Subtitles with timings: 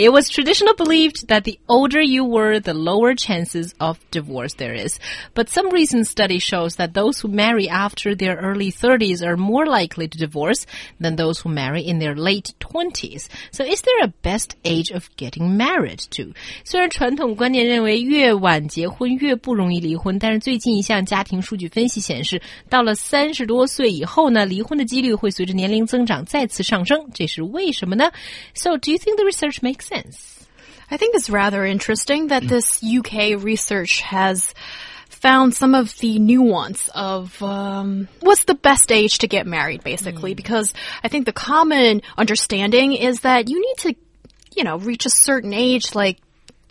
[0.00, 4.74] It was traditionally believed that the older you were, the lower chances of divorce there
[4.74, 4.98] is.
[5.32, 9.64] But some recent study shows that those who marry after their early 30s are more
[9.64, 10.66] likely to divorce
[11.00, 13.28] than those who marry in their late 20s.
[13.52, 16.34] So is there a best age of getting married to?
[16.62, 27.00] 虽然传统观念认为越晚结婚越不容易离婚，但是最近一项家庭数据分析显示，到了三十多岁以后呢，离婚的几率会随着年龄增长再次上升。
[27.14, 28.12] 这是为什么呢？
[28.52, 30.47] So do you think the research makes sense.
[30.89, 34.53] I think it's rather interesting that this UK research has
[35.09, 40.33] found some of the nuance of um, what's the best age to get married, basically,
[40.33, 40.37] mm.
[40.37, 43.95] because I think the common understanding is that you need to,
[44.55, 46.19] you know, reach a certain age, like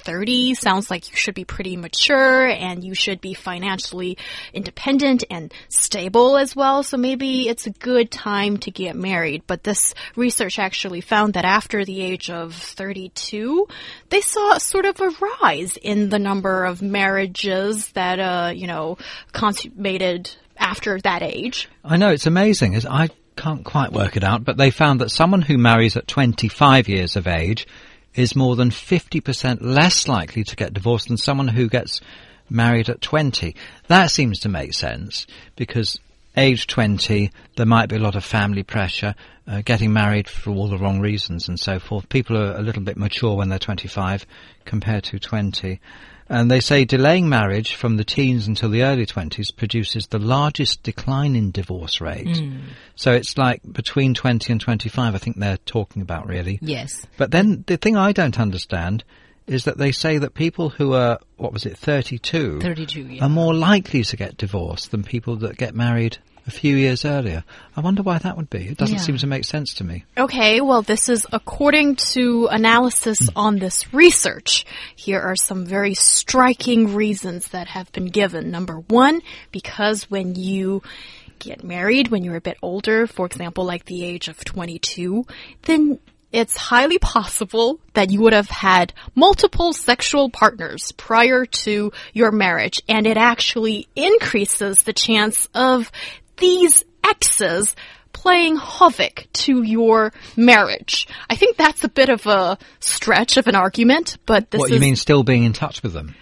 [0.01, 4.19] 30 sounds like you should be pretty mature and you should be financially
[4.53, 6.83] independent and stable as well.
[6.83, 9.43] So maybe it's a good time to get married.
[9.47, 13.67] But this research actually found that after the age of 32,
[14.09, 15.11] they saw sort of a
[15.43, 18.98] rise in the number of marriages that, uh, you know,
[19.33, 21.69] consummated after that age.
[21.84, 22.77] I know, it's amazing.
[22.87, 26.89] I can't quite work it out, but they found that someone who marries at 25
[26.89, 27.67] years of age
[28.14, 32.00] is more than 50% less likely to get divorced than someone who gets
[32.48, 33.55] married at 20.
[33.89, 35.98] That seems to make sense because
[36.36, 39.14] age 20, there might be a lot of family pressure,
[39.47, 42.08] uh, getting married for all the wrong reasons and so forth.
[42.08, 44.27] People are a little bit mature when they're 25
[44.64, 45.81] compared to 20.
[46.31, 50.84] And they say delaying marriage from the teens until the early 20s produces the largest
[50.84, 52.28] decline in divorce rate.
[52.28, 52.61] Mm.
[52.95, 56.61] So it's like between 20 and 25, I think they're talking about really.
[56.62, 57.05] Yes.
[57.17, 59.03] But then the thing I don't understand
[59.48, 63.25] is that they say that people who are, what was it, 32, 32 yeah.
[63.25, 67.45] are more likely to get divorced than people that get married a few years earlier.
[67.77, 68.69] I wonder why that would be.
[68.69, 69.03] It doesn't yeah.
[69.03, 70.05] seem to make sense to me.
[70.17, 73.33] Okay, well, this is according to analysis mm.
[73.37, 74.67] on this research.
[74.97, 78.51] Here are some very striking reasons that have been given.
[78.51, 80.83] Number one, because when you
[81.41, 85.27] get married when you're a bit older, for example, like the age of 22,
[85.62, 85.99] then
[86.33, 92.81] it's highly possible that you would have had multiple sexual partners prior to your marriage,
[92.89, 95.91] and it actually increases the chance of
[96.41, 97.75] these exes
[98.12, 101.06] playing havoc to your marriage.
[101.31, 104.75] I think that's a bit of a stretch of an argument, but this What, is,
[104.75, 106.15] you mean still being in touch with them?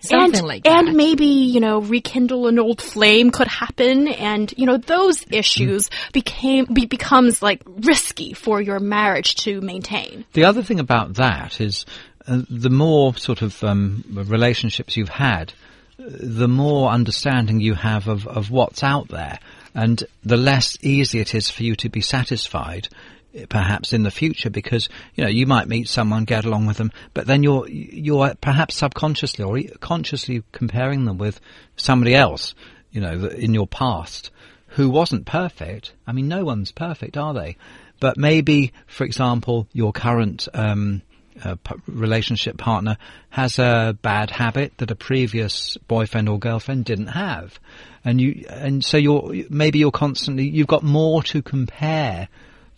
[0.00, 0.86] Something and, like that.
[0.86, 5.88] And maybe, you know, rekindle an old flame could happen and, you know, those issues
[5.88, 6.12] mm.
[6.12, 10.24] became, be, becomes like risky for your marriage to maintain.
[10.32, 11.86] The other thing about that is
[12.28, 15.52] uh, the more sort of um, relationships you've had,
[15.98, 19.38] the more understanding you have of, of what's out there
[19.74, 22.88] and the less easy it is for you to be satisfied
[23.48, 26.90] perhaps in the future because you know you might meet someone get along with them
[27.12, 31.40] but then you're you're perhaps subconsciously or consciously comparing them with
[31.76, 32.54] somebody else
[32.90, 34.30] you know in your past
[34.76, 35.94] who wasn't perfect.
[36.06, 37.56] I mean no one's perfect are they?
[37.98, 41.02] But maybe for example your current um,
[41.44, 42.96] uh, relationship partner
[43.30, 47.58] has a bad habit that a previous boyfriend or girlfriend didn't have,
[48.04, 52.28] and you and so you're maybe you're constantly you've got more to compare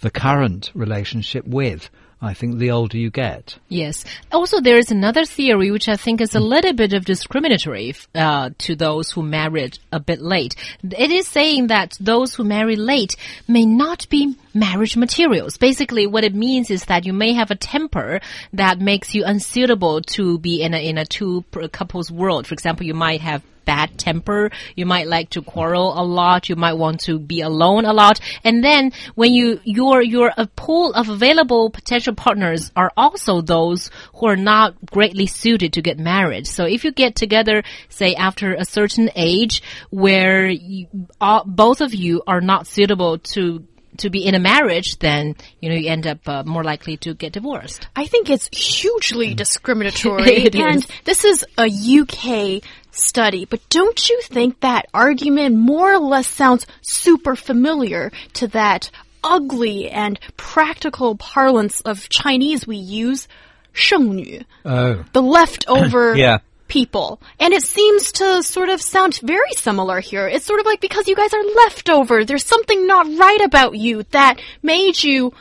[0.01, 3.57] the current relationship with I think the older you get.
[3.69, 4.05] Yes.
[4.33, 8.51] Also, there is another theory which I think is a little bit of discriminatory uh,
[8.59, 10.57] to those who married a bit late.
[10.83, 13.15] It is saying that those who marry late
[13.47, 15.57] may not be marriage materials.
[15.59, 18.21] Basically, what it means is that you may have a temper
[18.53, 22.49] that makes you unsuitable to be in a in a two couples world.
[22.49, 24.51] For example, you might have bad temper.
[24.77, 26.49] You might like to quarrel a lot.
[26.49, 28.19] You might want to be alone a lot.
[28.43, 33.91] And then when you, your, your a pool of available potential partners are also those
[34.15, 36.47] who are not greatly suited to get married.
[36.47, 40.87] So if you get together, say after a certain age where you,
[41.21, 43.65] all, both of you are not suitable to
[43.99, 47.15] to be in a marriage, then you know you end up uh, more likely to
[47.15, 47.87] get divorced.
[47.95, 50.87] I think it's hugely discriminatory, and is.
[51.05, 53.45] this is a UK study.
[53.45, 58.91] But don't you think that argument more or less sounds super familiar to that
[59.23, 63.29] ugly and practical parlance of Chinese we use?
[63.75, 64.45] 剩女.
[64.65, 65.05] Oh.
[65.13, 67.21] The leftover yeah people.
[67.41, 70.29] And it seems to sort of sound very similar here.
[70.29, 74.05] It's sort of like because you guys are leftover, there's something not right about you
[74.11, 75.33] that made you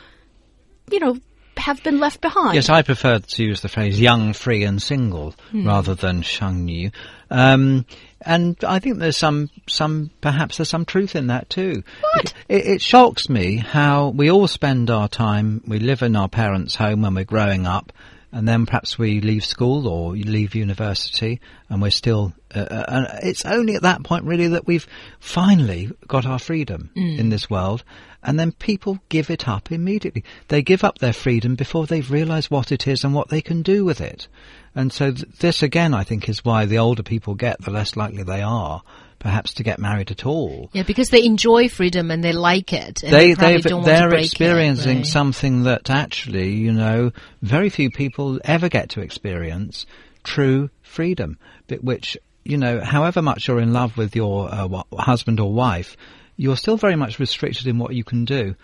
[0.90, 1.18] you know,
[1.56, 2.54] have been left behind.
[2.54, 6.90] Yes, I prefer to use the phrase young, free and single rather than shang yu.
[7.30, 7.84] Um,
[8.20, 11.82] and I think there's some, some, perhaps there's some truth in that too.
[12.00, 12.32] What?
[12.48, 16.74] It, it shocks me how we all spend our time, we live in our parents'
[16.76, 17.92] home when we're growing up,
[18.30, 21.40] and then perhaps we leave school or leave university
[21.70, 24.86] and we're still, uh, uh, and it's only at that point really that we've
[25.18, 27.82] finally got our freedom in this world.
[28.22, 30.24] And then people give it up immediately.
[30.48, 33.62] They give up their freedom before they've realised what it is and what they can
[33.62, 34.28] do with it.
[34.74, 37.96] And so th- this again, I think, is why the older people get, the less
[37.96, 38.82] likely they are,
[39.18, 40.70] perhaps, to get married at all.
[40.72, 43.00] Yeah, because they enjoy freedom and they like it.
[43.02, 45.06] They they they're break it, experiencing right?
[45.06, 47.12] something that actually, you know,
[47.42, 49.86] very few people ever get to experience
[50.22, 51.38] true freedom,
[51.80, 55.96] which, you know, however much you're in love with your uh, husband or wife,
[56.36, 58.54] you're still very much restricted in what you can do.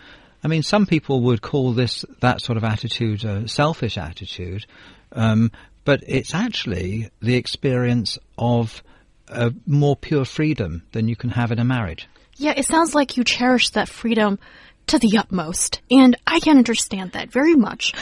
[0.43, 4.65] I mean, some people would call this, that sort of attitude, a selfish attitude,
[5.11, 5.51] um,
[5.85, 8.83] but it's actually the experience of
[9.29, 12.07] uh, more pure freedom than you can have in a marriage.
[12.37, 14.39] Yeah, it sounds like you cherish that freedom
[14.87, 17.93] to the utmost, and I can understand that very much.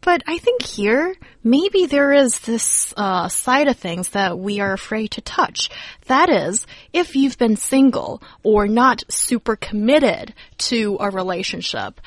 [0.00, 4.72] But I think here, maybe there is this uh, side of things that we are
[4.72, 5.70] afraid to touch.
[6.06, 12.00] That is, if you've been single or not super committed to a relationship,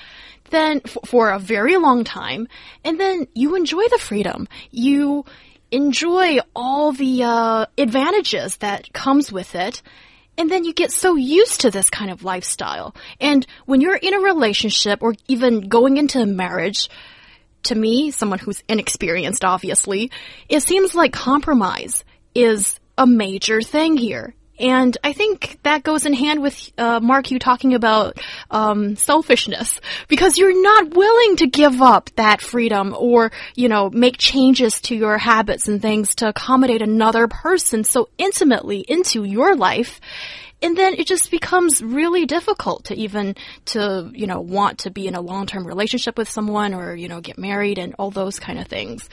[0.51, 2.47] then for a very long time,
[2.83, 4.47] and then you enjoy the freedom.
[4.69, 5.25] You
[5.71, 9.81] enjoy all the uh, advantages that comes with it.
[10.37, 12.95] And then you get so used to this kind of lifestyle.
[13.19, 16.89] And when you're in a relationship or even going into a marriage,
[17.63, 20.11] to me, someone who's inexperienced, obviously,
[20.49, 22.03] it seems like compromise
[22.33, 24.33] is a major thing here.
[24.61, 28.19] And I think that goes in hand with uh, Mark, you talking about
[28.51, 29.81] um, selfishness.
[30.07, 34.95] Because you're not willing to give up that freedom or you know make changes to
[34.95, 39.99] your habits and things to accommodate another person so intimately into your life.
[40.61, 43.35] And then it just becomes really difficult to even
[43.65, 47.19] to you know want to be in a long-term relationship with someone or you know
[47.19, 49.09] get married and all those kind of things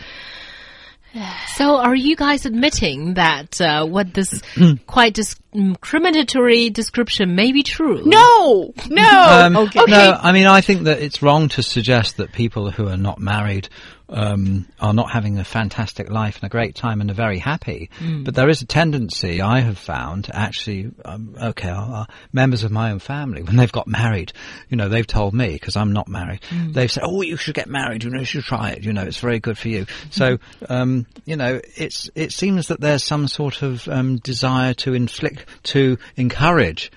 [1.56, 4.40] So, are you guys admitting that uh, what this
[4.86, 8.02] quite discriminatory description may be true?
[8.04, 8.72] no!
[8.88, 9.42] No!
[9.44, 9.80] Um, okay.
[9.88, 13.18] No, I mean, I think that it's wrong to suggest that people who are not
[13.18, 13.68] married
[14.08, 17.90] um, are not having a fantastic life and a great time and are very happy.
[18.24, 22.70] But there is a tendency I have found, actually, um, okay, uh, uh, members of
[22.70, 24.32] my own family, when they've got married,
[24.68, 26.40] you know, they've told me, because I'm not married,
[26.70, 29.02] they've said, oh, you should get married, you know, you should try it, you know,
[29.02, 29.86] it's very good for you.
[30.10, 30.38] So,
[30.68, 35.44] um, you know, it's, it seems that there's some sort of um, desire to inflict,
[35.64, 36.90] to encourage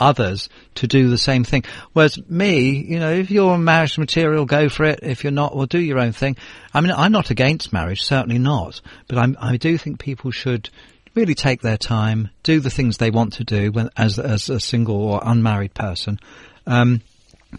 [0.00, 1.64] others to do the same thing.
[1.92, 5.00] Whereas me, you know, if you're marriage material, go for it.
[5.02, 6.36] If you're not, well, do your own thing.
[6.72, 8.80] I mean, I'm not against marriage, certainly not.
[9.08, 10.70] But I'm, I do think people should
[11.14, 14.60] really take their time, do the things they want to do when, as, as a
[14.60, 16.18] single or unmarried person.
[16.66, 17.02] Um,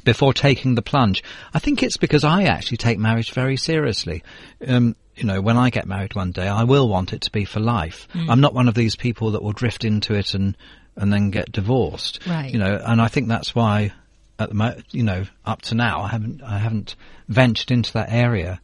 [0.03, 1.23] before taking the plunge.
[1.51, 4.23] I think it's because I actually take marriage very seriously.
[4.67, 7.43] Um, you know, when I get married one day, I will want it to be
[7.43, 8.07] for life.
[8.29, 10.55] I'm not one of these people that will drift into it and
[10.95, 12.25] and then get divorced.
[12.27, 12.51] Right.
[12.51, 13.93] You know, and I think that's why,
[14.37, 16.95] at the mo- you know, up to now, I haven't I haven't
[17.27, 18.59] ventured into that area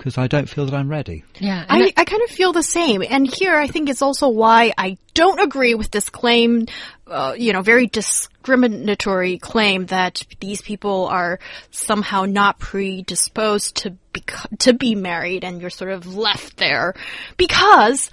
[0.00, 1.24] because I don't feel that I'm ready.
[1.38, 1.62] Yeah.
[1.68, 3.02] I, I kind of feel the same.
[3.06, 6.68] And here I think it's also why I don't agree with this claim,
[7.06, 11.38] uh, you know, very discriminatory claim that these people are
[11.70, 14.24] somehow not predisposed to be,
[14.60, 16.94] to be married and you're sort of left there.
[17.36, 18.10] Because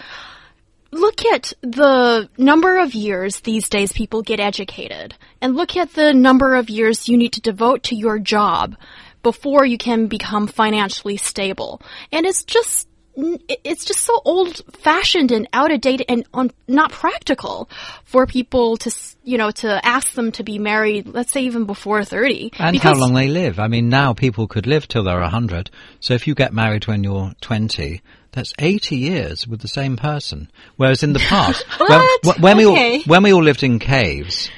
[0.92, 6.14] look at the number of years these days people get educated and look at the
[6.14, 8.76] number of years you need to devote to your job
[9.24, 11.82] before you can become financially stable.
[12.12, 12.87] And it's just
[13.18, 17.68] it's just so old fashioned and out of date and un, not practical
[18.06, 18.92] for people to
[19.24, 22.94] you know to ask them to be married let's say even before 30 And how
[22.94, 23.60] long they live.
[23.60, 25.72] I mean, now people could live till they're 100.
[26.00, 30.52] So if you get married when you're 20, that's 80 years with the same person.
[30.76, 32.24] Whereas in the past, What?
[32.24, 34.50] when, when we all, when we all lived in caves,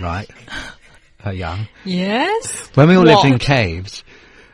[0.00, 0.30] right?
[1.26, 1.68] Uh, young.
[1.84, 2.68] yes.
[2.74, 4.02] When we all lived in caves,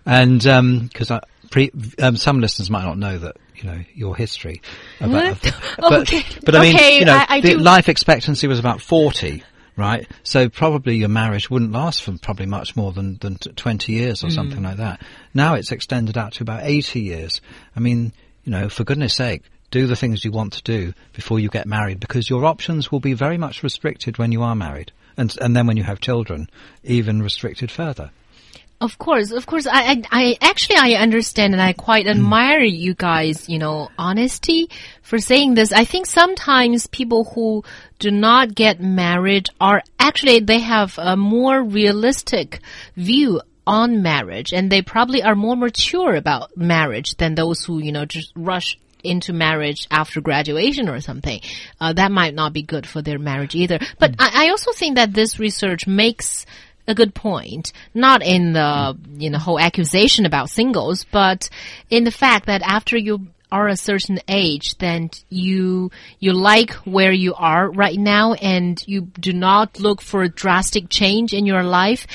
[0.04, 1.20] and because I
[1.50, 1.70] pre,
[2.02, 4.60] um, some listeners might not know that you know your history
[5.00, 5.38] about,
[5.78, 6.24] but, Okay.
[6.44, 9.42] but I mean, Okay, you know, I- I the do- life expectancy was about forty.
[9.76, 13.92] Right, so probably your marriage wouldn't last for probably much more than, than t- 20
[13.92, 14.32] years or hmm.
[14.32, 15.02] something like that.
[15.34, 17.40] Now it's extended out to about 80 years.
[17.74, 18.12] I mean,
[18.44, 19.42] you know, for goodness sake,
[19.72, 23.00] do the things you want to do before you get married because your options will
[23.00, 24.92] be very much restricted when you are married.
[25.16, 26.48] And, and then when you have children,
[26.84, 28.12] even restricted further.
[28.80, 29.66] Of course, of course.
[29.66, 33.48] I, I, I actually I understand and I quite admire you guys.
[33.48, 34.68] You know, honesty
[35.02, 35.72] for saying this.
[35.72, 37.64] I think sometimes people who
[37.98, 42.60] do not get married are actually they have a more realistic
[42.96, 47.92] view on marriage and they probably are more mature about marriage than those who you
[47.92, 51.40] know just rush into marriage after graduation or something.
[51.80, 53.78] Uh, that might not be good for their marriage either.
[53.98, 56.46] But I, I also think that this research makes
[56.86, 61.48] a good point, not in the you know whole accusation about singles, but
[61.90, 67.12] in the fact that after you are a certain age, then you you like where
[67.12, 71.62] you are right now, and you do not look for a drastic change in your
[71.62, 72.06] life.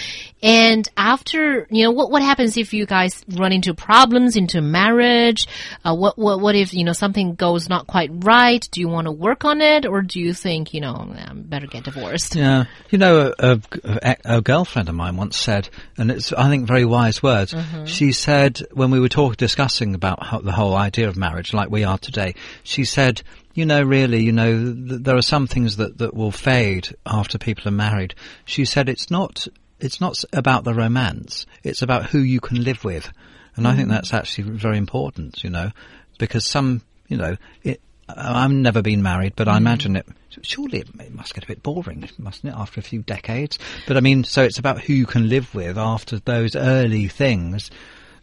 [0.41, 5.47] And after you know what what happens if you guys run into problems into marriage?
[5.83, 8.65] Uh, what what what if you know something goes not quite right?
[8.71, 11.67] Do you want to work on it, or do you think you know I better
[11.67, 12.35] get divorced?
[12.35, 16.67] Yeah, you know, a, a, a girlfriend of mine once said, and it's I think
[16.67, 17.53] very wise words.
[17.85, 21.69] She said when we were talking discussing about how, the whole idea of marriage, like
[21.69, 23.21] we are today, she said,
[23.53, 27.37] you know, really, you know, th- there are some things that that will fade after
[27.37, 28.15] people are married.
[28.45, 29.47] She said it's not
[29.79, 33.11] it's not about the romance; it's about who you can live with,
[33.55, 35.43] and I think that's actually very important.
[35.43, 35.71] You know,
[36.17, 40.05] because some, you know, it, I've never been married, but I imagine it.
[40.41, 43.59] Surely it, it must get a bit boring, mustn't it, after a few decades?
[43.87, 47.71] But I mean, so it's about who you can live with after those early things.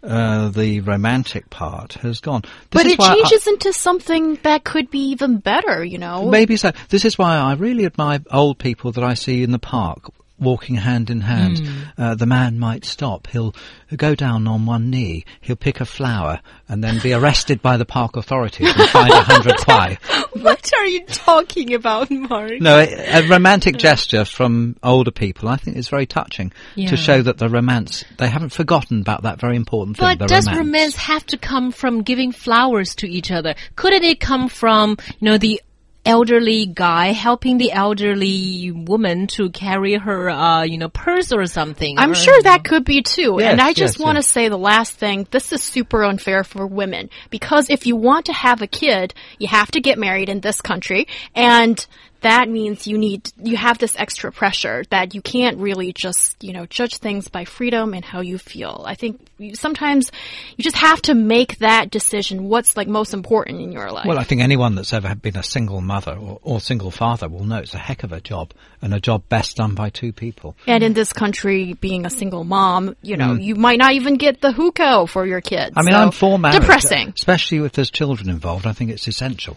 [0.03, 2.43] Uh, the romantic part has gone.
[2.43, 6.31] This But it why I- changes into something that could be even better, you know?
[6.31, 6.71] Maybe so.
[6.91, 10.75] This is why I really admire old people that I see in the park walking
[10.77, 11.59] hand in hand.
[11.61, 11.83] Hmm.
[11.97, 13.27] Uh, the man might stop.
[13.29, 13.55] He'll
[13.97, 15.25] go down on one knee.
[15.41, 19.23] He'll pick a flower and then be arrested by the park authorities and fined a
[19.23, 19.99] hundred kuai.
[20.43, 22.61] What are you talking about, Mark?
[22.61, 26.91] No, a, a romantic gesture from older people, I think, is very touching Yeah.
[26.91, 30.07] to show that the romance they haven't forgotten about that very important thing.
[30.07, 30.67] But the does romance.
[30.67, 33.55] romance have to come from giving flowers to each other?
[33.77, 35.63] Couldn't it come from, you know, the
[36.07, 41.99] elderly guy helping the elderly woman to carry her, uh, you know, purse or something?
[41.99, 43.37] I'm or- sure that could be too.
[43.39, 44.31] Yes, and I just yes, want to yes.
[44.31, 45.27] say the last thing.
[45.31, 49.49] This is super unfair for women because if you want to have a kid, you
[49.49, 51.87] have to get married in this country and
[52.23, 56.53] that means you need, you have this extra pressure that you can't really just, you
[56.53, 58.85] know, judge things by freedom and how you feel.
[58.87, 60.11] I think you, sometimes
[60.57, 64.07] you just have to make that decision what's like most important in your life.
[64.07, 67.45] Well, I think anyone that's ever been a single mother or, or single father will
[67.45, 70.57] know it's a heck of a job and a job best done by two people.
[70.67, 74.41] and in this country, being a single mom, you know, you might not even get
[74.41, 75.75] the hukou for your kids.
[75.75, 75.79] Mm.
[75.79, 76.61] I mean, So, I'm for marriage.
[76.61, 77.13] Depressing.
[77.17, 79.55] Especially if there's children involved, I think it's essential.